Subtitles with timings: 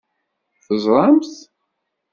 [0.65, 1.31] Teẓṛamt?